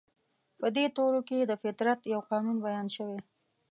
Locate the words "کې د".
1.27-1.51